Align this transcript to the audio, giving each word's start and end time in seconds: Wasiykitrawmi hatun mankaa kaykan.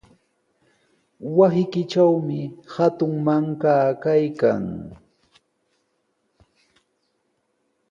Wasiykitrawmi 1.35 2.39
hatun 2.73 3.11
mankaa 3.25 3.87
kaykan. 4.03 4.63